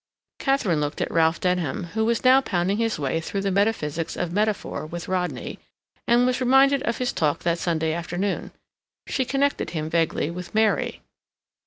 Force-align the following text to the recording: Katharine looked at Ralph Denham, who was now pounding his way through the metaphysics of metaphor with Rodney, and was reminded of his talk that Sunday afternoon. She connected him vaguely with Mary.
Katharine 0.39 0.81
looked 0.81 0.99
at 0.99 1.11
Ralph 1.11 1.39
Denham, 1.39 1.83
who 1.93 2.03
was 2.03 2.23
now 2.23 2.41
pounding 2.41 2.77
his 2.77 2.97
way 2.97 3.21
through 3.21 3.41
the 3.41 3.51
metaphysics 3.51 4.15
of 4.17 4.33
metaphor 4.33 4.83
with 4.87 5.07
Rodney, 5.07 5.59
and 6.07 6.25
was 6.25 6.41
reminded 6.41 6.81
of 6.81 6.97
his 6.97 7.13
talk 7.13 7.41
that 7.41 7.59
Sunday 7.59 7.93
afternoon. 7.93 8.51
She 9.05 9.25
connected 9.25 9.69
him 9.69 9.91
vaguely 9.91 10.31
with 10.31 10.55
Mary. 10.55 11.03